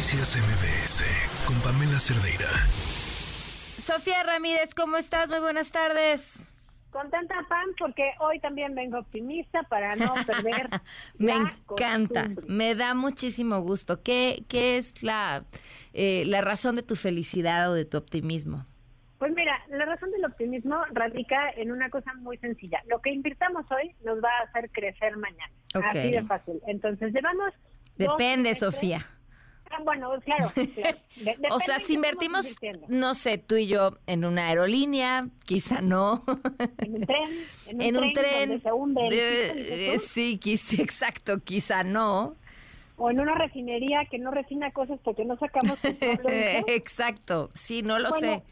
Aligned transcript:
Noticias 0.00 0.34
MBS 0.34 1.04
con 1.46 1.60
Pamela 1.60 2.00
Cerdeira. 2.00 2.48
Sofía 3.76 4.22
Ramírez, 4.22 4.74
¿cómo 4.74 4.96
estás? 4.96 5.28
Muy 5.28 5.40
buenas 5.40 5.72
tardes. 5.72 6.50
Contenta, 6.88 7.34
Pam, 7.50 7.68
porque 7.78 8.12
hoy 8.18 8.40
también 8.40 8.74
vengo 8.74 8.98
optimista 8.98 9.62
para 9.64 9.96
no 9.96 10.14
perder. 10.26 10.70
me 11.18 11.32
encanta, 11.34 12.30
me 12.48 12.74
da 12.74 12.94
muchísimo 12.94 13.60
gusto. 13.60 14.02
¿Qué, 14.02 14.44
qué 14.48 14.78
es 14.78 15.02
la, 15.02 15.44
eh, 15.92 16.22
la 16.24 16.40
razón 16.40 16.76
de 16.76 16.82
tu 16.82 16.96
felicidad 16.96 17.70
o 17.70 17.74
de 17.74 17.84
tu 17.84 17.98
optimismo? 17.98 18.64
Pues 19.18 19.34
mira, 19.34 19.62
la 19.68 19.84
razón 19.84 20.10
del 20.12 20.24
optimismo 20.24 20.82
radica 20.92 21.50
en 21.50 21.72
una 21.72 21.90
cosa 21.90 22.14
muy 22.14 22.38
sencilla. 22.38 22.80
Lo 22.88 23.02
que 23.02 23.10
invirtamos 23.10 23.66
hoy 23.70 23.94
nos 24.02 24.16
va 24.24 24.30
a 24.40 24.48
hacer 24.48 24.70
crecer 24.70 25.18
mañana. 25.18 25.52
Así 25.74 26.10
de 26.10 26.22
fácil. 26.22 26.58
Entonces, 26.66 27.12
llevamos... 27.12 27.52
Depende, 27.98 28.54
Sofía. 28.54 29.06
Ah, 29.70 29.78
bueno, 29.84 30.10
claro. 30.24 30.50
o 31.50 31.60
sea, 31.60 31.78
si 31.78 31.94
invertimos, 31.94 32.56
no 32.88 33.14
sé, 33.14 33.38
tú 33.38 33.56
y 33.56 33.68
yo 33.68 33.98
en 34.06 34.24
una 34.24 34.48
aerolínea, 34.48 35.28
quizá 35.44 35.80
no. 35.80 36.22
En 36.78 36.94
un 36.94 37.06
tren. 37.06 37.30
En 37.66 37.96
un, 37.96 38.12
tren. 38.12 38.62
se 38.62 38.72
hunde 38.72 39.02
eh, 39.10 39.98
sí, 39.98 40.38
quizá, 40.38 40.82
exacto, 40.82 41.40
quizá 41.42 41.84
no. 41.84 42.36
O 42.96 43.10
en 43.10 43.20
una 43.20 43.34
refinería 43.34 44.04
que 44.10 44.18
no 44.18 44.30
refina 44.30 44.72
cosas 44.72 44.98
porque 45.02 45.24
no 45.24 45.38
sacamos. 45.38 45.78
exacto, 46.66 47.48
sí, 47.54 47.82
no 47.82 47.98
lo 47.98 48.12
sé. 48.12 48.42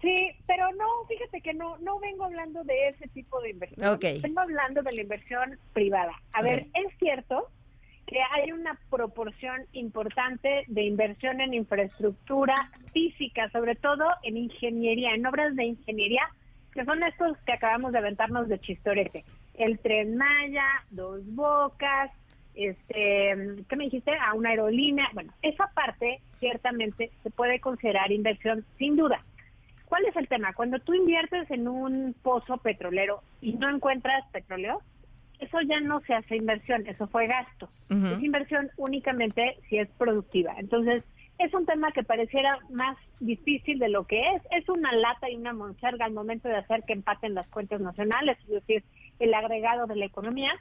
Sí, 0.00 0.16
pero 0.46 0.72
no, 0.72 0.86
fíjate 1.06 1.40
que 1.42 1.54
no 1.54 1.76
no 1.78 1.98
vengo 1.98 2.24
hablando 2.24 2.64
de 2.64 2.88
ese 2.88 3.08
tipo 3.08 3.40
de 3.40 3.50
inversión. 3.50 3.98
Vengo 4.00 4.40
hablando 4.40 4.82
de 4.82 4.92
la 4.92 5.02
inversión 5.02 5.58
privada. 5.74 6.12
A 6.32 6.42
ver, 6.42 6.66
es 6.74 6.98
cierto 6.98 7.48
proporción 8.92 9.62
importante 9.72 10.64
de 10.68 10.82
inversión 10.82 11.40
en 11.40 11.54
infraestructura 11.54 12.54
física, 12.92 13.48
sobre 13.50 13.74
todo 13.74 14.06
en 14.22 14.36
ingeniería, 14.36 15.14
en 15.14 15.26
obras 15.26 15.56
de 15.56 15.64
ingeniería, 15.64 16.28
que 16.74 16.84
son 16.84 17.02
estos 17.02 17.38
que 17.46 17.54
acabamos 17.54 17.92
de 17.92 17.98
aventarnos 17.98 18.48
de 18.48 18.60
chistorete. 18.60 19.24
El 19.54 19.78
Tren 19.78 20.16
Maya, 20.18 20.66
Dos 20.90 21.22
Bocas, 21.34 22.10
este, 22.54 23.64
¿qué 23.66 23.76
me 23.76 23.84
dijiste? 23.84 24.12
A 24.14 24.34
una 24.34 24.50
aerolínea. 24.50 25.08
Bueno, 25.14 25.32
esa 25.40 25.70
parte 25.74 26.20
ciertamente 26.38 27.10
se 27.22 27.30
puede 27.30 27.60
considerar 27.60 28.12
inversión 28.12 28.64
sin 28.76 28.96
duda. 28.96 29.24
¿Cuál 29.86 30.04
es 30.04 30.16
el 30.16 30.28
tema? 30.28 30.52
Cuando 30.52 30.78
tú 30.80 30.92
inviertes 30.92 31.50
en 31.50 31.66
un 31.66 32.14
pozo 32.22 32.58
petrolero 32.58 33.22
y 33.40 33.54
no 33.54 33.70
encuentras 33.70 34.24
petróleo, 34.32 34.82
eso 35.42 35.60
ya 35.62 35.80
no 35.80 36.00
se 36.00 36.14
hace 36.14 36.36
inversión, 36.36 36.86
eso 36.86 37.06
fue 37.08 37.26
gasto. 37.26 37.68
Es 37.90 38.22
inversión 38.22 38.70
únicamente 38.76 39.58
si 39.68 39.78
es 39.78 39.88
productiva. 39.98 40.54
Entonces, 40.56 41.02
es 41.38 41.52
un 41.52 41.66
tema 41.66 41.92
que 41.92 42.04
pareciera 42.04 42.58
más 42.70 42.96
difícil 43.20 43.78
de 43.78 43.88
lo 43.88 44.06
que 44.06 44.20
es. 44.20 44.42
Es 44.50 44.68
una 44.68 44.92
lata 44.92 45.28
y 45.28 45.36
una 45.36 45.52
moncharga 45.52 46.06
al 46.06 46.12
momento 46.12 46.48
de 46.48 46.56
hacer 46.56 46.84
que 46.84 46.92
empaten 46.92 47.34
las 47.34 47.46
cuentas 47.48 47.80
nacionales, 47.80 48.38
es 48.44 48.48
decir, 48.48 48.84
el 49.18 49.34
agregado 49.34 49.86
de 49.86 49.96
la 49.96 50.06
economía. 50.06 50.52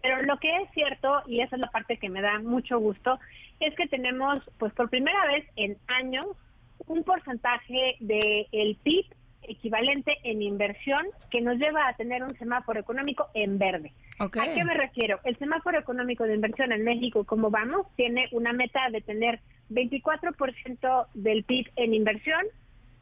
Pero 0.00 0.22
lo 0.22 0.38
que 0.38 0.54
es 0.58 0.70
cierto, 0.72 1.22
y 1.26 1.40
esa 1.40 1.56
es 1.56 1.62
la 1.62 1.70
parte 1.70 1.98
que 1.98 2.08
me 2.08 2.22
da 2.22 2.38
mucho 2.38 2.78
gusto, 2.78 3.18
es 3.60 3.74
que 3.74 3.88
tenemos, 3.88 4.38
pues 4.58 4.72
por 4.74 4.88
primera 4.90 5.26
vez 5.26 5.44
en 5.56 5.76
años, 5.88 6.26
un 6.86 7.02
porcentaje 7.02 7.96
del 8.00 8.46
el 8.52 8.76
PIB 8.76 9.06
equivalente 9.48 10.18
en 10.24 10.42
inversión 10.42 11.06
que 11.30 11.40
nos 11.40 11.58
lleva 11.58 11.88
a 11.88 11.94
tener 11.94 12.22
un 12.22 12.36
semáforo 12.38 12.80
económico 12.80 13.28
en 13.34 13.58
verde. 13.58 13.92
¿A 14.18 14.28
qué 14.30 14.64
me 14.64 14.74
refiero? 14.74 15.20
El 15.24 15.36
semáforo 15.38 15.78
económico 15.78 16.24
de 16.24 16.34
inversión 16.34 16.72
en 16.72 16.84
México, 16.84 17.24
como 17.24 17.50
vamos, 17.50 17.86
tiene 17.96 18.28
una 18.32 18.52
meta 18.52 18.80
de 18.90 19.00
tener 19.00 19.40
24% 19.70 21.06
del 21.14 21.44
PIB 21.44 21.70
en 21.76 21.94
inversión 21.94 22.44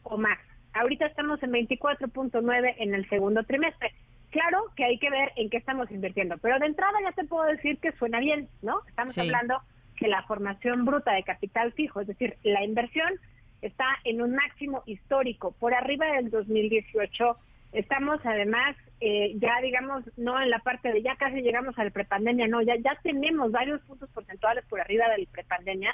o 0.02 0.16
más. 0.16 0.38
Ahorita 0.74 1.06
estamos 1.06 1.42
en 1.42 1.52
24.9 1.52 2.74
en 2.78 2.94
el 2.94 3.08
segundo 3.08 3.42
trimestre. 3.44 3.92
Claro 4.30 4.72
que 4.76 4.84
hay 4.84 4.98
que 4.98 5.10
ver 5.10 5.32
en 5.36 5.50
qué 5.50 5.58
estamos 5.58 5.90
invirtiendo, 5.90 6.38
pero 6.38 6.58
de 6.58 6.66
entrada 6.66 6.98
ya 7.02 7.12
te 7.12 7.24
puedo 7.24 7.44
decir 7.44 7.78
que 7.78 7.92
suena 7.92 8.18
bien, 8.18 8.48
¿no? 8.62 8.80
Estamos 8.88 9.16
hablando 9.18 9.60
que 9.96 10.08
la 10.08 10.22
formación 10.22 10.86
bruta 10.86 11.12
de 11.12 11.22
capital 11.22 11.72
fijo, 11.72 12.00
es 12.00 12.06
decir, 12.06 12.36
la 12.42 12.64
inversión 12.64 13.12
está 13.62 13.86
en 14.04 14.20
un 14.20 14.34
máximo 14.34 14.82
histórico, 14.86 15.52
por 15.58 15.72
arriba 15.72 16.06
del 16.12 16.30
2018. 16.30 17.36
Estamos 17.72 18.20
además 18.24 18.76
eh, 19.00 19.32
ya 19.40 19.60
digamos 19.60 20.04
no 20.16 20.40
en 20.40 20.50
la 20.50 20.60
parte 20.60 20.92
de 20.92 21.02
ya 21.02 21.16
casi 21.16 21.42
llegamos 21.42 21.76
a 21.76 21.84
la 21.84 21.90
prepandemia, 21.90 22.46
no, 22.46 22.62
ya 22.62 22.76
ya 22.76 22.96
tenemos 23.02 23.50
varios 23.50 23.80
puntos 23.82 24.08
porcentuales 24.10 24.64
por 24.66 24.80
arriba 24.80 25.08
de 25.08 25.24
la 25.24 25.30
prepandemia. 25.30 25.90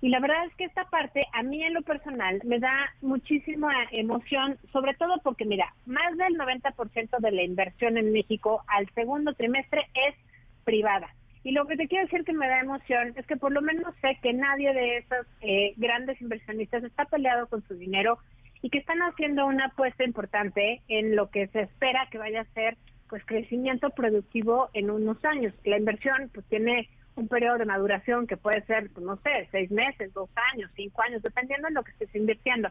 Y 0.00 0.10
la 0.10 0.20
verdad 0.20 0.46
es 0.46 0.54
que 0.54 0.64
esta 0.64 0.84
parte 0.84 1.26
a 1.32 1.42
mí 1.42 1.62
en 1.62 1.74
lo 1.74 1.82
personal 1.82 2.40
me 2.44 2.60
da 2.60 2.90
muchísima 3.02 3.72
emoción, 3.90 4.56
sobre 4.72 4.94
todo 4.94 5.20
porque 5.22 5.44
mira, 5.44 5.74
más 5.86 6.16
del 6.16 6.38
90% 6.38 7.18
de 7.18 7.32
la 7.32 7.42
inversión 7.42 7.98
en 7.98 8.12
México 8.12 8.62
al 8.68 8.88
segundo 8.94 9.34
trimestre 9.34 9.88
es 10.06 10.14
privada. 10.64 11.08
Y 11.44 11.52
lo 11.52 11.66
que 11.66 11.76
te 11.76 11.88
quiero 11.88 12.04
decir 12.04 12.24
que 12.24 12.32
me 12.32 12.48
da 12.48 12.60
emoción 12.60 13.14
es 13.16 13.26
que 13.26 13.36
por 13.36 13.52
lo 13.52 13.62
menos 13.62 13.94
sé 14.00 14.18
que 14.22 14.32
nadie 14.32 14.72
de 14.72 14.98
esos 14.98 15.26
eh, 15.40 15.74
grandes 15.76 16.20
inversionistas 16.20 16.84
está 16.84 17.04
peleado 17.04 17.46
con 17.46 17.62
su 17.66 17.74
dinero 17.74 18.18
y 18.60 18.70
que 18.70 18.78
están 18.78 18.98
haciendo 19.02 19.46
una 19.46 19.66
apuesta 19.66 20.04
importante 20.04 20.82
en 20.88 21.14
lo 21.14 21.30
que 21.30 21.46
se 21.48 21.60
espera 21.60 22.08
que 22.10 22.18
vaya 22.18 22.40
a 22.40 22.54
ser 22.54 22.76
pues 23.08 23.24
crecimiento 23.24 23.90
productivo 23.90 24.68
en 24.74 24.90
unos 24.90 25.24
años. 25.24 25.54
La 25.64 25.78
inversión 25.78 26.30
pues 26.34 26.44
tiene 26.46 26.88
un 27.14 27.28
periodo 27.28 27.58
de 27.58 27.64
maduración 27.64 28.26
que 28.26 28.36
puede 28.36 28.62
ser, 28.66 28.90
pues, 28.90 29.04
no 29.04 29.16
sé, 29.16 29.48
seis 29.50 29.70
meses, 29.70 30.12
dos 30.12 30.30
años, 30.52 30.70
cinco 30.76 31.02
años, 31.02 31.22
dependiendo 31.22 31.68
de 31.68 31.74
lo 31.74 31.82
que 31.82 31.92
estés 31.92 32.14
invirtiendo. 32.14 32.68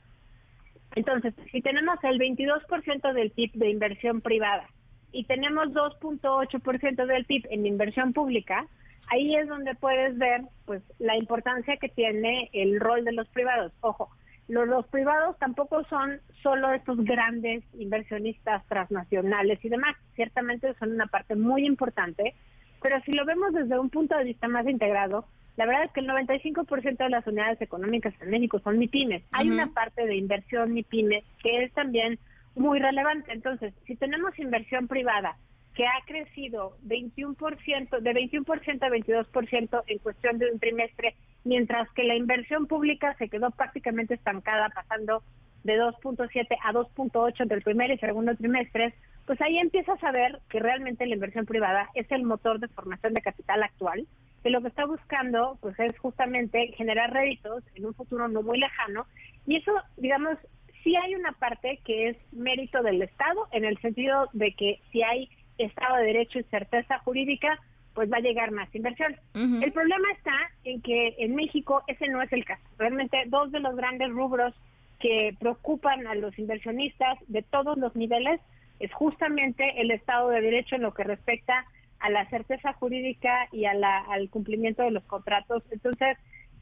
Entonces, 0.95 1.33
si 1.51 1.61
tenemos 1.61 2.01
el 2.03 2.17
22% 2.17 3.13
del 3.13 3.31
PIB 3.31 3.53
de 3.53 3.69
inversión 3.69 4.21
privada 4.21 4.67
y 5.11 5.23
tenemos 5.25 5.67
2.8% 5.67 7.05
del 7.05 7.25
PIB 7.25 7.47
en 7.49 7.65
inversión 7.65 8.13
pública, 8.13 8.67
ahí 9.09 9.35
es 9.35 9.47
donde 9.47 9.75
puedes 9.75 10.17
ver 10.17 10.41
pues 10.65 10.81
la 10.99 11.17
importancia 11.17 11.77
que 11.77 11.89
tiene 11.89 12.49
el 12.53 12.79
rol 12.79 13.05
de 13.05 13.13
los 13.13 13.27
privados. 13.29 13.71
Ojo, 13.81 14.09
los, 14.47 14.67
los 14.67 14.87
privados 14.87 15.37
tampoco 15.39 15.83
son 15.85 16.19
solo 16.41 16.71
estos 16.73 17.03
grandes 17.03 17.63
inversionistas 17.77 18.65
transnacionales 18.67 19.63
y 19.63 19.69
demás, 19.69 19.95
ciertamente 20.15 20.73
son 20.75 20.91
una 20.91 21.07
parte 21.07 21.35
muy 21.35 21.65
importante, 21.65 22.35
pero 22.81 23.01
si 23.01 23.11
lo 23.11 23.25
vemos 23.25 23.53
desde 23.53 23.79
un 23.79 23.89
punto 23.89 24.17
de 24.17 24.23
vista 24.23 24.47
más 24.47 24.67
integrado, 24.67 25.25
la 25.57 25.65
verdad 25.65 25.85
es 25.85 25.91
que 25.91 26.01
el 26.01 26.07
95% 26.07 26.97
de 26.97 27.09
las 27.09 27.25
unidades 27.25 27.59
económicas 27.61 28.13
en 28.21 28.29
México 28.29 28.59
son 28.59 28.77
MIPIMES. 28.77 29.23
Hay 29.31 29.49
una 29.49 29.73
parte 29.73 30.05
de 30.05 30.15
inversión 30.15 30.71
MIPIME 30.71 31.23
que 31.41 31.63
es 31.63 31.73
también 31.73 32.19
muy 32.57 32.79
relevante. 32.79 33.31
Entonces, 33.31 33.73
si 33.85 33.95
tenemos 33.95 34.37
inversión 34.39 34.87
privada 34.87 35.37
que 35.75 35.85
ha 35.85 36.03
crecido 36.05 36.75
21%, 36.87 37.99
de 37.99 38.11
21% 38.11 38.83
a 38.83 38.89
22% 38.89 39.83
en 39.85 39.97
cuestión 39.99 40.39
de 40.39 40.51
un 40.51 40.59
trimestre, 40.59 41.15
mientras 41.43 41.87
que 41.91 42.03
la 42.03 42.15
inversión 42.15 42.65
pública 42.65 43.15
se 43.19 43.29
quedó 43.29 43.51
prácticamente 43.51 44.15
estancada, 44.15 44.69
pasando 44.69 45.23
de 45.63 45.79
2.7 45.79 46.57
a 46.63 46.73
2.8 46.73 47.45
del 47.45 47.61
primer 47.61 47.91
y 47.91 47.97
segundo 47.99 48.35
trimestres, 48.35 48.93
pues 49.27 49.39
ahí 49.41 49.59
empiezas 49.59 50.03
a 50.03 50.11
ver 50.11 50.39
que 50.49 50.59
realmente 50.59 51.05
la 51.05 51.13
inversión 51.13 51.45
privada 51.45 51.89
es 51.93 52.09
el 52.11 52.23
motor 52.23 52.59
de 52.59 52.69
formación 52.69 53.13
de 53.13 53.21
capital 53.21 53.61
actual, 53.61 54.07
que 54.41 54.49
lo 54.49 54.61
que 54.61 54.69
está 54.69 54.85
buscando 54.85 55.57
pues 55.61 55.77
es 55.79 55.97
justamente 55.99 56.73
generar 56.77 57.11
réditos 57.11 57.63
en 57.75 57.85
un 57.85 57.93
futuro 57.93 58.27
no 58.27 58.41
muy 58.41 58.57
lejano, 58.57 59.05
y 59.45 59.57
eso, 59.57 59.73
digamos, 59.97 60.37
sí 60.87 60.95
hay 60.95 61.15
una 61.15 61.33
parte 61.33 61.81
que 61.83 62.07
es 62.07 62.17
mérito 62.31 62.81
del 62.81 63.01
Estado, 63.01 63.45
en 63.51 63.65
el 63.65 63.77
sentido 63.79 64.29
de 64.31 64.53
que 64.53 64.79
si 64.89 65.03
hay 65.03 65.29
Estado 65.57 65.97
de 65.97 66.05
Derecho 66.05 66.39
y 66.39 66.43
certeza 66.43 66.99
jurídica, 66.99 67.59
pues 67.93 68.09
va 68.09 68.17
a 68.17 68.21
llegar 68.21 68.51
más 68.51 68.73
inversión. 68.73 69.13
El 69.33 69.73
problema 69.73 70.09
está 70.13 70.31
en 70.63 70.81
que 70.81 71.15
en 71.17 71.35
México 71.35 71.83
ese 71.87 72.07
no 72.07 72.21
es 72.21 72.31
el 72.31 72.45
caso. 72.45 72.63
Realmente 72.77 73.17
dos 73.27 73.51
de 73.51 73.59
los 73.59 73.75
grandes 73.75 74.09
rubros 74.11 74.53
que 75.01 75.35
preocupan 75.37 76.07
a 76.07 76.15
los 76.15 76.39
inversionistas 76.39 77.17
de 77.27 77.41
todos 77.41 77.77
los 77.77 77.93
niveles 77.97 78.39
es 78.79 78.93
justamente 78.93 79.81
el 79.81 79.91
Estado 79.91 80.29
de 80.29 80.39
Derecho 80.39 80.75
en 80.75 80.83
lo 80.83 80.93
que 80.93 81.03
respecta 81.03 81.65
a 81.99 82.09
la 82.09 82.29
certeza 82.29 82.71
jurídica 82.73 83.49
y 83.51 83.65
a 83.65 83.73
la, 83.73 84.05
al 84.09 84.29
cumplimiento 84.29 84.83
de 84.83 84.91
los 84.91 85.03
contratos. 85.03 85.63
Entonces, 85.69 86.17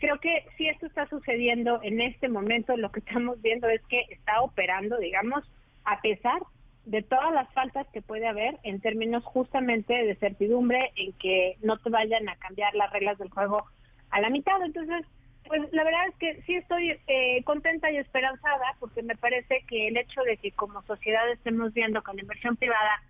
creo 0.06 0.20
que 0.20 0.46
si 0.56 0.68
esto 0.68 0.86
está 0.86 1.08
sucediendo 1.08 1.80
en 1.82 2.00
este 2.00 2.30
momento, 2.30 2.78
lo 2.78 2.92
que 2.92 3.00
estamos 3.00 3.42
viendo 3.42 3.68
es 3.68 3.82
que 3.88 4.02
está 4.12 4.42
operando, 4.42 5.00
digamos, 5.00 5.44
a 5.84 6.00
pesar 6.02 6.40
de 6.86 7.02
todas 7.02 7.34
las 7.34 7.52
faltas 7.54 7.88
que 7.92 8.04
puede 8.04 8.28
haber 8.28 8.60
en 8.62 8.80
términos 8.82 9.24
justamente 9.24 9.94
de 9.94 10.16
certidumbre 10.18 10.92
en 10.96 11.14
que 11.14 11.58
no 11.64 11.78
te 11.80 11.90
vayan 11.90 12.30
a 12.30 12.36
cambiar 12.36 12.76
las 12.76 12.94
reglas 12.94 13.18
del 13.18 13.32
juego 13.32 13.58
a 14.12 14.22
la 14.22 14.30
mitad. 14.30 14.62
Entonces, 14.64 15.08
pues 15.48 15.62
la 15.74 15.84
verdad 15.84 16.08
es 16.10 16.16
que 16.18 16.42
sí 16.44 16.54
estoy 16.54 16.96
eh, 17.08 17.44
contenta 17.44 17.90
y 17.90 17.98
esperanzada 17.98 18.76
porque 18.80 19.02
me 19.02 19.16
parece 19.16 19.64
que 19.68 19.88
el 19.88 19.98
hecho 19.98 20.22
de 20.22 20.38
que 20.38 20.52
como 20.52 20.84
sociedad 20.84 21.28
estemos 21.32 21.74
viendo 21.74 22.04
que 22.04 22.14
la 22.14 22.22
inversión 22.22 22.56
privada 22.58 23.02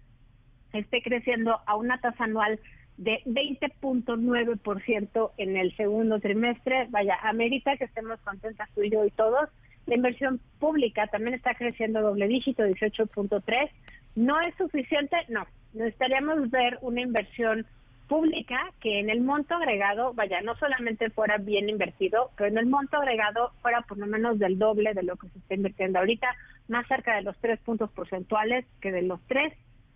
esté 0.72 1.02
creciendo 1.02 1.60
a 1.66 1.76
una 1.76 2.00
tasa 2.00 2.24
anual 2.24 2.58
de 2.98 3.22
20.9% 3.26 5.32
en 5.38 5.58
el 5.58 5.76
segundo 5.76 6.20
trimestre. 6.20 6.88
Vaya, 6.90 7.18
amerita 7.24 7.78
que 7.78 7.86
estemos 7.86 8.20
contentas 8.22 8.70
tú 8.74 8.84
y 8.84 8.90
yo 8.90 9.06
y 9.06 9.12
todos. 9.12 9.50
La 9.86 9.96
inversión 9.96 10.40
pública 10.60 11.08
también 11.08 11.36
está 11.36 11.54
creciendo 11.56 12.02
doble 12.02 12.28
dígito, 12.28 12.64
18.3. 12.64 13.70
¿No 14.16 14.42
es 14.42 14.56
suficiente? 14.56 15.18
No. 15.30 15.46
Necesitaríamos 15.74 16.50
ver 16.50 16.80
una 16.82 17.02
inversión 17.02 17.68
pública 18.08 18.72
que 18.80 19.00
en 19.00 19.10
el 19.10 19.22
monto 19.22 19.56
agregado, 19.56 20.14
vaya, 20.14 20.42
no 20.42 20.56
solamente 20.56 21.10
fuera 21.10 21.38
bien 21.38 21.70
invertido, 21.70 22.32
pero 22.38 22.50
en 22.50 22.58
el 22.58 22.68
monto 22.68 22.98
agregado 22.98 23.52
fuera 23.62 23.82
por 23.82 23.98
lo 23.98 24.08
menos 24.08 24.40
del 24.40 24.58
doble 24.58 24.94
de 24.94 25.04
lo 25.04 25.16
que 25.16 25.30
se 25.30 25.40
está 25.40 25.56
invirtiendo 25.56 26.00
ahorita, 26.00 26.28
más 26.68 26.88
cerca 26.88 27.16
de 27.16 27.24
los 27.24 27.38
tres 27.38 27.60
puntos 27.60 27.90
porcentuales 27.92 28.66
que 28.80 28.92
de 28.92 29.02
los 29.02 29.20
tres, 29.28 29.54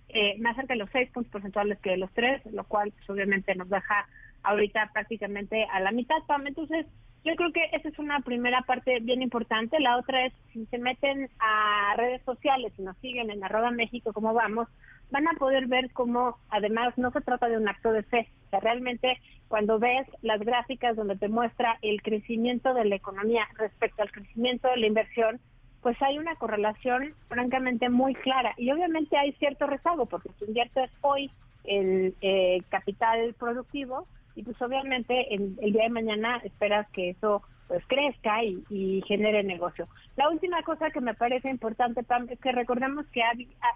eh, 0.09 0.37
más 0.39 0.55
cerca 0.55 0.73
de 0.73 0.79
los 0.79 0.89
seis 0.91 1.09
puntos 1.11 1.31
porcentuales 1.31 1.79
que 1.79 1.91
de 1.91 1.97
los 1.97 2.11
tres, 2.13 2.41
lo 2.51 2.63
cual 2.63 2.91
pues, 2.91 3.09
obviamente 3.09 3.55
nos 3.55 3.69
deja 3.69 4.07
ahorita 4.43 4.89
prácticamente 4.93 5.65
a 5.71 5.79
la 5.79 5.91
mitad, 5.91 6.17
Pam. 6.27 6.47
Entonces, 6.47 6.85
yo 7.25 7.35
creo 7.35 7.51
que 7.51 7.65
esa 7.73 7.89
es 7.89 7.99
una 7.99 8.21
primera 8.21 8.61
parte 8.61 8.99
bien 9.01 9.21
importante. 9.21 9.79
La 9.79 9.97
otra 9.97 10.25
es, 10.25 10.33
si 10.53 10.65
se 10.67 10.77
meten 10.77 11.29
a 11.39 11.95
redes 11.97 12.21
sociales 12.23 12.73
y 12.77 12.81
nos 12.81 12.97
siguen 12.97 13.29
en 13.29 13.43
arroba 13.43 13.71
México, 13.71 14.13
como 14.13 14.33
vamos, 14.33 14.67
van 15.11 15.27
a 15.27 15.33
poder 15.33 15.67
ver 15.67 15.91
cómo 15.91 16.37
además 16.49 16.97
no 16.97 17.11
se 17.11 17.21
trata 17.21 17.49
de 17.49 17.57
un 17.57 17.67
acto 17.67 17.91
de 17.91 18.03
fe. 18.03 18.29
O 18.47 18.49
sea, 18.49 18.59
realmente 18.61 19.19
cuando 19.47 19.79
ves 19.79 20.07
las 20.21 20.39
gráficas 20.39 20.95
donde 20.95 21.17
te 21.17 21.27
muestra 21.27 21.77
el 21.81 22.01
crecimiento 22.01 22.73
de 22.73 22.85
la 22.85 22.95
economía 22.95 23.47
respecto 23.57 24.01
al 24.01 24.11
crecimiento 24.11 24.69
de 24.69 24.77
la 24.77 24.87
inversión, 24.87 25.41
pues 25.81 26.01
hay 26.01 26.17
una 26.17 26.35
correlación 26.35 27.13
francamente 27.27 27.89
muy 27.89 28.15
clara. 28.15 28.53
Y 28.57 28.71
obviamente 28.71 29.17
hay 29.17 29.31
cierto 29.33 29.67
rezago, 29.67 30.05
porque 30.05 30.29
si 30.39 30.45
inviertes 30.45 30.91
hoy 31.01 31.31
en 31.63 32.13
eh, 32.21 32.61
capital 32.69 33.33
productivo, 33.37 34.07
y 34.35 34.43
pues 34.43 34.61
obviamente 34.61 35.33
el, 35.33 35.57
el 35.61 35.73
día 35.73 35.83
de 35.83 35.89
mañana 35.89 36.37
esperas 36.43 36.89
que 36.91 37.09
eso 37.09 37.43
pues 37.69 37.83
crezca 37.87 38.43
y, 38.43 39.03
genere 39.07 39.43
negocio. 39.43 39.87
La 40.17 40.27
última 40.29 40.61
cosa 40.63 40.89
que 40.89 41.01
me 41.01 41.13
parece 41.13 41.49
importante, 41.49 42.03
Pam, 42.03 42.27
es 42.29 42.39
que 42.39 42.51
recordemos 42.51 43.05
que 43.13 43.21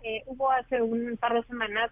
eh, 0.04 0.24
hubo 0.26 0.52
hace 0.52 0.82
un 0.82 1.16
par 1.18 1.34
de 1.34 1.44
semanas 1.44 1.92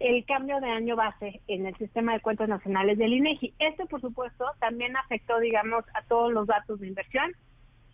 el 0.00 0.24
cambio 0.24 0.60
de 0.60 0.70
año 0.70 0.96
base 0.96 1.40
en 1.46 1.66
el 1.66 1.76
sistema 1.76 2.14
de 2.14 2.20
cuentas 2.20 2.48
nacionales 2.48 2.96
del 2.96 3.12
INEGI. 3.12 3.52
Esto, 3.58 3.84
por 3.86 4.00
supuesto, 4.00 4.46
también 4.60 4.96
afectó, 4.96 5.38
digamos, 5.38 5.84
a 5.94 6.02
todos 6.02 6.32
los 6.32 6.46
datos 6.46 6.80
de 6.80 6.88
inversión. 6.88 7.32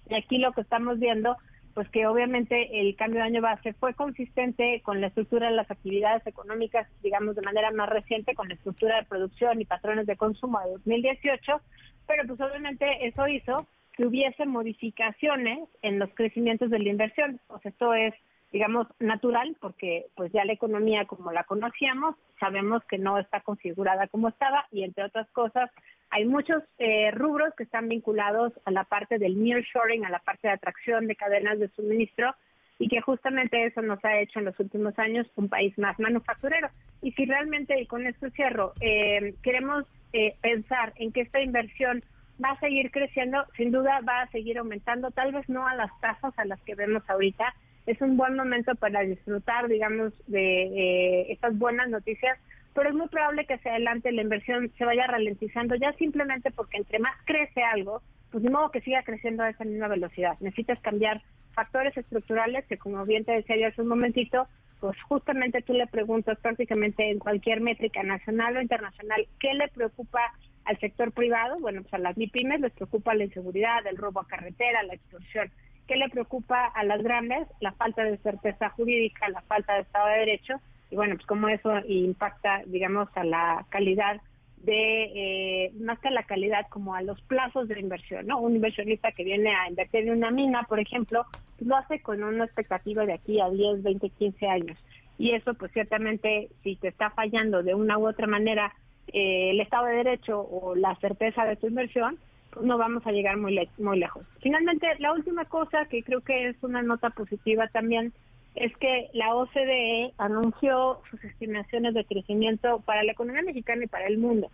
Y 0.09 0.15
aquí 0.15 0.39
lo 0.39 0.53
que 0.53 0.61
estamos 0.63 0.99
viendo 0.99 1.37
pues 1.75 1.89
que 1.89 2.07
obviamente 2.07 2.81
el 2.81 2.95
cambio 2.97 3.21
de 3.21 3.27
año 3.27 3.43
base 3.43 3.73
fue 3.75 3.95
consistente 3.95 4.83
con 4.83 5.01
la 5.01 5.07
estructura 5.09 5.49
de 5.49 5.57
las 5.57 5.71
actividades 5.71 6.27
económicas, 6.27 6.87
digamos 7.03 7.35
de 7.35 7.43
manera 7.43 7.71
más 7.71 7.89
reciente, 7.89 8.35
con 8.35 8.49
la 8.49 8.55
estructura 8.55 8.97
de 8.97 9.07
producción 9.07 9.61
y 9.61 9.65
patrones 9.65 10.07
de 10.07 10.17
consumo 10.17 10.61
de 10.61 10.73
2018, 10.73 11.61
pero 12.07 12.27
pues 12.27 12.41
obviamente 12.41 13.07
eso 13.07 13.27
hizo 13.27 13.67
que 13.95 14.07
hubiese 14.07 14.47
modificaciones 14.47 15.69
en 15.83 15.99
los 15.99 16.11
crecimientos 16.15 16.71
de 16.71 16.79
la 16.79 16.89
inversión. 16.89 17.41
Pues 17.47 17.65
esto 17.65 17.95
es, 17.95 18.15
digamos, 18.53 18.87
natural 19.01 19.57
porque 19.61 20.07
pues 20.15 20.31
ya 20.33 20.45
la 20.45 20.53
economía 20.53 21.07
como 21.07 21.33
la 21.33 21.45
conocíamos, 21.45 22.17
sabemos 22.39 22.85
que 22.85 22.99
no 22.99 23.19
está 23.19 23.41
configurada 23.41 24.09
como 24.09 24.29
estaba 24.29 24.67
y 24.71 24.85
entre 24.85 25.05
otras 25.05 25.29
cosas 25.31 25.71
hay 26.11 26.27
muchos 26.27 26.63
eh, 26.79 27.11
rubros 27.13 27.55
que 27.57 27.65
están 27.65 27.89
vinculados 27.89 28.53
a 28.67 28.71
la 28.71 28.85
parte 28.85 29.19
del 29.19 29.43
nearshoring, 29.43 30.05
a 30.05 30.11
la 30.11 30.19
parte 30.19 30.49
de 30.49 30.55
atracción 30.55 31.07
de 31.07 31.17
cadenas 31.17 31.59
de 31.59 31.69
suministro 31.69 32.35
y 32.79 32.89
que 32.89 33.01
justamente 33.01 33.65
eso 33.65 33.81
nos 33.81 34.05
ha 34.05 34.19
hecho 34.19 34.41
en 34.41 34.47
los 34.47 34.59
últimos 34.61 34.99
años 34.99 35.27
un 35.37 35.49
país 35.49 35.77
más 35.79 35.99
manufacturero. 35.99 36.69
Y 37.01 37.13
si 37.13 37.25
realmente, 37.25 37.81
y 37.81 37.87
con 37.87 38.07
esto 38.07 38.29
cierro, 38.31 38.75
eh, 38.81 39.35
queremos 39.43 39.85
eh, 40.13 40.37
pensar 40.43 40.93
en 40.97 41.13
que 41.13 41.23
esta 41.23 41.41
inversión 41.41 42.01
va 42.45 42.51
a 42.51 42.61
seguir 42.61 42.91
creciendo, 42.91 43.45
sin 43.57 43.71
duda 43.71 44.01
va 44.07 44.23
a 44.23 44.31
seguir 44.31 44.59
aumentando, 44.59 45.11
tal 45.13 45.33
vez 45.33 45.49
no 45.49 45.67
a 45.67 45.75
las 45.75 45.91
tasas 46.01 46.37
a 46.39 46.45
las 46.45 46.61
que 46.63 46.75
vemos 46.75 47.09
ahorita. 47.09 47.55
Es 47.87 48.01
un 48.01 48.17
buen 48.17 48.37
momento 48.37 48.75
para 48.77 49.01
disfrutar, 49.01 49.69
digamos, 49.69 50.13
de 50.27 51.33
estas 51.33 51.59
buenas 51.59 51.89
noticias, 51.89 52.39
pero 52.75 52.89
es 52.89 52.95
muy 52.95 53.09
probable 53.09 53.45
que 53.45 53.55
hacia 53.55 53.73
adelante 53.73 54.13
la 54.13 54.23
inversión 54.23 54.71
se 54.79 54.85
vaya 54.85 55.07
ralentizando 55.07 55.75
ya 55.75 55.93
simplemente 55.95 56.51
porque 56.51 56.79
entre 56.79 56.99
más 57.01 57.15
crece 57.25 57.63
algo, 57.63 58.03
pues 58.31 58.45
de 58.45 58.51
modo 58.51 58.71
que 58.71 58.81
siga 58.81 59.03
creciendo 59.03 59.43
a 59.43 59.51
esa 59.51 59.65
misma 59.65 59.89
velocidad. 59.89 60.37
Necesitas 60.41 60.81
cambiar 60.81 61.23
factores 61.55 61.97
estructurales 61.97 62.65
que 62.67 62.79
como 62.79 63.05
bien 63.05 63.25
te 63.25 63.33
decía 63.33 63.57
yo 63.57 63.67
hace 63.67 63.83
un 63.83 63.89
momentito, 63.89 64.49
pues 64.81 64.97
justamente 65.03 65.63
tú 65.63 65.75
le 65.75 65.87
preguntas 65.87 66.39
prácticamente 66.41 67.11
en 67.11 67.19
cualquier 67.19 67.61
métrica 67.61 68.03
nacional 68.03 68.57
o 68.57 68.63
internacional 68.63 69.27
qué 69.39 69.53
le 69.55 69.69
preocupa 69.69 70.21
al 70.65 70.79
sector 70.79 71.13
privado, 71.13 71.59
bueno, 71.61 71.83
pues 71.83 71.95
a 71.95 71.99
las 71.99 72.17
MIPIMES 72.17 72.61
les 72.61 72.73
preocupa 72.73 73.15
la 73.15 73.25
inseguridad, 73.25 73.87
el 73.87 73.97
robo 73.97 74.21
a 74.21 74.27
carretera, 74.27 74.83
la 74.85 74.95
extorsión. 74.95 75.51
¿Qué 75.93 75.99
le 75.99 76.09
preocupa 76.09 76.65
a 76.75 76.85
las 76.85 77.03
grandes? 77.03 77.47
La 77.61 77.73
falta 77.73 78.03
de 78.03 78.17
certeza 78.17 78.71
jurídica, 78.71 79.29
la 79.29 79.43
falta 79.43 79.75
de 79.75 79.83
Estado 79.83 80.09
de 80.09 80.19
Derecho 80.21 80.55
y 80.91 80.97
bueno, 80.97 81.17
pues 81.17 81.27
cómo 81.27 81.51
eso 81.51 81.71
impacta, 81.87 82.63
digamos, 82.65 83.11
a 83.15 83.25
la 83.25 83.67
calidad 83.69 84.19
de, 84.63 85.03
eh, 85.15 85.73
más 85.79 85.99
que 85.99 86.09
a 86.09 86.13
la 86.13 86.23
calidad, 86.23 86.67
como 86.71 86.95
a 86.95 87.03
los 87.03 87.21
plazos 87.21 87.69
de 87.69 87.79
inversión, 87.79 88.27
¿no? 88.27 88.41
Un 88.41 88.57
inversionista 88.57 89.13
que 89.13 89.23
viene 89.23 89.55
a 89.55 89.69
invertir 89.69 90.09
en 90.09 90.17
una 90.17 90.31
mina, 90.31 90.63
por 90.63 90.81
ejemplo, 90.81 91.27
pues 91.59 91.69
lo 91.69 91.77
hace 91.77 92.01
con 92.01 92.23
una 92.23 92.47
expectativa 92.47 93.05
de 93.05 93.13
aquí 93.13 93.39
a 93.39 93.51
10, 93.51 93.83
20, 93.83 94.09
15 94.09 94.47
años. 94.47 94.79
Y 95.19 95.33
eso, 95.33 95.53
pues 95.53 95.73
ciertamente, 95.73 96.49
si 96.63 96.77
te 96.77 96.89
está 96.89 97.11
fallando 97.11 97.63
de 97.63 97.75
una 97.75 97.99
u 97.99 98.09
otra 98.09 98.27
manera 98.27 98.73
eh, 99.09 99.51
el 99.51 99.61
Estado 99.61 99.89
de 99.89 99.97
Derecho 99.97 100.41
o 100.41 100.75
la 100.75 100.95
certeza 101.03 101.45
de 101.45 101.57
tu 101.57 101.67
inversión, 101.67 102.19
no 102.61 102.79
vamos 102.79 103.07
a 103.07 103.13
llegar 103.13 103.37
muy, 103.37 103.69
muy 103.79 103.99
lejos. 103.99 104.25
Finalmente, 104.41 104.87
la 104.99 105.13
última 105.13 105.45
cosa 105.45 105.87
que 105.87 106.03
creo 106.03 106.21
que 106.21 106.49
es 106.49 106.57
una 106.63 106.83
nota 106.83 107.11
positiva 107.11 107.69
también 107.69 108.13
es 108.55 108.77
que 108.77 109.09
la 109.15 109.35
OCDE 109.35 110.13
anunció 110.19 111.01
sus 111.11 111.25
estimaciones 111.25 111.95
de 111.95 112.05
crecimiento 112.05 112.81
para 112.81 113.03
la 113.03 113.13
economía 113.13 113.43
mexicana 113.43 113.85
y 113.85 113.89
para 113.89 114.07
el 114.07 114.19
mundo. 114.19 114.51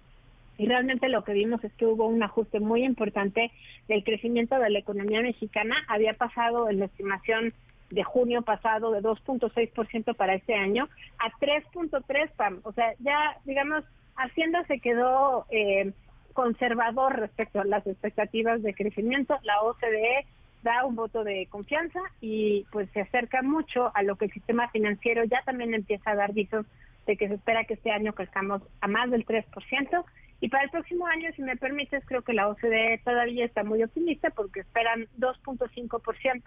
Y 0.56 0.66
realmente 0.66 1.08
lo 1.08 1.22
que 1.24 1.32
vimos 1.32 1.62
es 1.64 1.72
que 1.74 1.86
hubo 1.86 2.06
un 2.06 2.22
ajuste 2.22 2.60
muy 2.60 2.84
importante 2.84 3.50
del 3.88 4.04
crecimiento 4.04 4.58
de 4.58 4.70
la 4.70 4.80
economía 4.80 5.20
mexicana. 5.20 5.76
Había 5.88 6.14
pasado 6.14 6.68
en 6.68 6.80
la 6.80 6.86
estimación 6.86 7.54
de 7.90 8.04
junio 8.04 8.42
pasado 8.42 8.90
de 8.90 9.00
2.6% 9.00 10.14
para 10.14 10.34
este 10.34 10.54
año 10.54 10.88
a 11.18 11.30
3.3, 11.38 12.30
PAM. 12.36 12.60
O 12.64 12.72
sea, 12.72 12.92
ya, 12.98 13.38
digamos, 13.44 13.84
Hacienda 14.16 14.64
se 14.66 14.80
quedó 14.80 15.46
eh, 15.50 15.92
conservador 16.38 17.18
respecto 17.18 17.60
a 17.60 17.64
las 17.64 17.84
expectativas 17.84 18.62
de 18.62 18.72
crecimiento. 18.72 19.36
La 19.42 19.60
OCDE 19.62 20.24
da 20.62 20.84
un 20.84 20.94
voto 20.94 21.24
de 21.24 21.48
confianza 21.50 21.98
y 22.20 22.64
pues 22.70 22.88
se 22.92 23.00
acerca 23.00 23.42
mucho 23.42 23.90
a 23.92 24.04
lo 24.04 24.14
que 24.14 24.26
el 24.26 24.32
sistema 24.32 24.68
financiero 24.68 25.24
ya 25.24 25.42
también 25.42 25.74
empieza 25.74 26.12
a 26.12 26.14
dar 26.14 26.32
visos 26.32 26.64
de 27.08 27.16
que 27.16 27.26
se 27.26 27.34
espera 27.34 27.64
que 27.64 27.74
este 27.74 27.90
año 27.90 28.12
crezcamos 28.12 28.62
a 28.80 28.86
más 28.86 29.10
del 29.10 29.26
3%. 29.26 30.04
Y 30.40 30.48
para 30.48 30.62
el 30.62 30.70
próximo 30.70 31.08
año, 31.08 31.28
si 31.34 31.42
me 31.42 31.56
permites, 31.56 32.04
creo 32.06 32.22
que 32.22 32.34
la 32.34 32.46
OCDE 32.46 33.00
todavía 33.04 33.44
está 33.44 33.64
muy 33.64 33.82
optimista 33.82 34.30
porque 34.30 34.60
esperan 34.60 35.08
2.5%, 35.18 36.42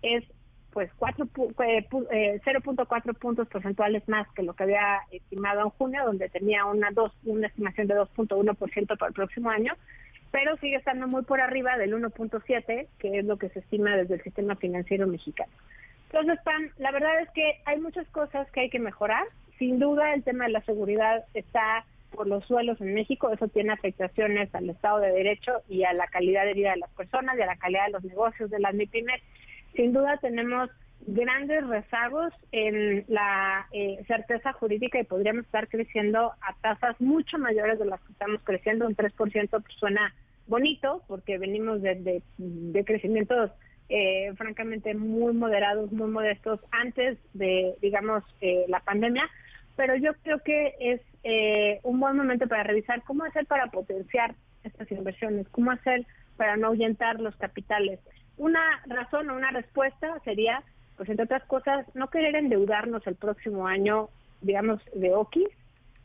es 0.00 0.24
pues 0.74 0.90
0.4 0.98 1.54
eh, 2.12 2.40
eh, 2.42 3.14
puntos 3.14 3.48
porcentuales 3.48 4.06
más 4.08 4.28
que 4.34 4.42
lo 4.42 4.54
que 4.54 4.64
había 4.64 5.00
estimado 5.10 5.62
en 5.62 5.70
junio, 5.70 6.04
donde 6.04 6.28
tenía 6.28 6.66
una, 6.66 6.90
dos, 6.90 7.12
una 7.24 7.46
estimación 7.46 7.86
de 7.86 7.94
2.1% 7.94 8.98
para 8.98 9.08
el 9.08 9.14
próximo 9.14 9.48
año 9.48 9.74
pero 10.34 10.56
sigue 10.56 10.74
estando 10.74 11.06
muy 11.06 11.22
por 11.22 11.40
arriba 11.40 11.78
del 11.78 11.94
1.7, 11.94 12.88
que 12.98 13.18
es 13.20 13.24
lo 13.24 13.36
que 13.36 13.50
se 13.50 13.60
estima 13.60 13.96
desde 13.96 14.14
el 14.14 14.22
sistema 14.24 14.56
financiero 14.56 15.06
mexicano. 15.06 15.52
Entonces, 16.10 16.40
Pan, 16.44 16.72
la 16.76 16.90
verdad 16.90 17.20
es 17.20 17.30
que 17.30 17.60
hay 17.64 17.78
muchas 17.78 18.08
cosas 18.08 18.50
que 18.50 18.62
hay 18.62 18.68
que 18.68 18.80
mejorar. 18.80 19.22
Sin 19.60 19.78
duda, 19.78 20.12
el 20.12 20.24
tema 20.24 20.46
de 20.46 20.50
la 20.50 20.60
seguridad 20.62 21.24
está 21.34 21.84
por 22.10 22.26
los 22.26 22.44
suelos 22.46 22.80
en 22.80 22.94
México. 22.94 23.30
Eso 23.30 23.46
tiene 23.46 23.72
afectaciones 23.72 24.52
al 24.56 24.70
Estado 24.70 24.98
de 24.98 25.12
Derecho 25.12 25.62
y 25.68 25.84
a 25.84 25.92
la 25.92 26.08
calidad 26.08 26.44
de 26.46 26.52
vida 26.52 26.72
de 26.72 26.78
las 26.78 26.90
personas 26.90 27.38
y 27.38 27.42
a 27.42 27.46
la 27.46 27.56
calidad 27.56 27.86
de 27.86 27.92
los 27.92 28.02
negocios 28.02 28.50
de 28.50 28.58
las 28.58 28.74
MIPIMES. 28.74 29.22
Sin 29.74 29.92
duda, 29.92 30.16
tenemos 30.18 30.70
grandes 31.06 31.66
rezagos 31.66 32.32
en 32.52 33.04
la 33.08 33.66
eh, 33.72 34.02
certeza 34.06 34.52
jurídica 34.52 34.98
y 34.98 35.04
podríamos 35.04 35.44
estar 35.44 35.68
creciendo 35.68 36.32
a 36.40 36.54
tasas 36.60 36.98
mucho 37.00 37.38
mayores 37.38 37.78
de 37.78 37.86
las 37.86 38.00
que 38.02 38.12
estamos 38.12 38.40
creciendo. 38.44 38.86
Un 38.86 38.96
3% 38.96 39.48
pues 39.50 39.64
suena 39.78 40.14
bonito 40.46 41.02
porque 41.08 41.38
venimos 41.38 41.82
de, 41.82 42.22
de, 42.38 42.84
crecimientos 42.84 43.50
eh, 43.88 44.32
francamente 44.36 44.94
muy 44.94 45.34
moderados, 45.34 45.92
muy 45.92 46.10
modestos 46.10 46.60
antes 46.70 47.18
de, 47.34 47.74
digamos, 47.82 48.24
eh, 48.40 48.64
la 48.68 48.80
pandemia, 48.80 49.28
pero 49.76 49.96
yo 49.96 50.12
creo 50.22 50.38
que 50.40 50.74
es 50.78 51.00
un 51.82 52.00
buen 52.00 52.16
momento 52.16 52.46
para 52.46 52.64
revisar 52.64 53.02
cómo 53.02 53.24
hacer 53.24 53.46
para 53.46 53.68
potenciar 53.68 54.34
estas 54.62 54.90
inversiones, 54.92 55.48
cómo 55.48 55.70
hacer 55.70 56.06
para 56.36 56.56
no 56.56 56.66
ahuyentar 56.68 57.18
los 57.18 57.34
capitales. 57.36 57.98
Una 58.36 58.82
razón 58.86 59.30
o 59.30 59.36
una 59.36 59.50
respuesta 59.50 60.18
sería, 60.24 60.62
pues 60.96 61.08
entre 61.08 61.24
otras 61.24 61.44
cosas, 61.44 61.86
no 61.94 62.08
querer 62.08 62.34
endeudarnos 62.36 63.06
el 63.06 63.14
próximo 63.14 63.66
año, 63.66 64.08
digamos, 64.40 64.80
de 64.94 65.14
OKIS, 65.14 65.48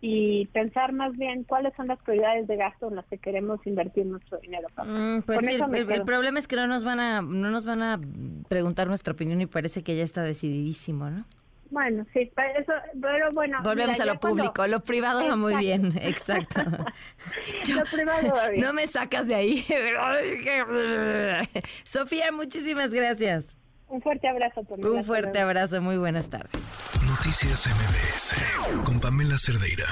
y 0.01 0.45
pensar 0.47 0.93
más 0.93 1.15
bien 1.17 1.43
cuáles 1.43 1.73
son 1.75 1.87
las 1.87 1.99
prioridades 1.99 2.47
de 2.47 2.55
gasto 2.55 2.87
en 2.87 2.95
las 2.95 3.05
que 3.07 3.17
queremos 3.17 3.59
invertir 3.67 4.05
nuestro 4.05 4.37
dinero. 4.37 4.67
Mm, 4.77 5.21
pues 5.25 5.41
sí, 5.41 5.57
el, 5.57 6.03
problema 6.03 6.39
es 6.39 6.47
que 6.47 6.55
no 6.55 6.67
nos 6.67 6.85
van 6.85 7.01
a 7.01 7.21
no 7.21 7.49
nos 7.49 7.65
van 7.65 7.83
a 7.83 7.99
preguntar 8.47 8.87
nuestra 8.87 9.13
opinión 9.13 9.41
y 9.41 9.45
parece 9.45 9.83
que 9.83 9.97
ya 9.97 10.03
está 10.03 10.23
decididísimo, 10.23 11.09
¿no? 11.09 11.25
Bueno, 11.71 12.05
sí, 12.13 12.31
pero 12.35 13.29
bueno. 13.33 13.59
Volvemos 13.63 13.99
a 13.99 14.05
lo 14.05 14.19
público, 14.19 14.65
lo 14.67 14.81
privado 14.81 15.25
va 15.25 15.35
muy 15.35 15.55
bien, 15.57 15.93
exacto. 16.01 16.61
lo 17.75 17.83
privado 17.83 18.33
va 18.35 18.49
bien. 18.49 18.63
No 18.63 18.73
me 18.73 18.87
sacas 18.87 19.27
de 19.27 19.35
ahí. 19.35 19.65
Sofía, 21.83 22.31
muchísimas 22.31 22.93
gracias. 22.93 23.55
Un 23.87 24.01
fuerte 24.01 24.27
abrazo. 24.27 24.63
Por 24.63 24.85
Un 24.85 25.03
fuerte 25.03 25.39
abrazo, 25.39 25.81
muy 25.81 25.97
buenas 25.97 26.29
tardes. 26.29 26.61
Noticias 27.07 27.67
MBS 27.67 28.83
con 28.83 28.99
Pamela 28.99 29.37
Cerdeira. 29.37 29.87